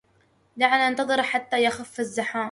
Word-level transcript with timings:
دعنا 0.57 0.89
ننتظر 0.89 1.23
حتى 1.23 1.63
يخف 1.63 1.99
الزحام. 1.99 2.39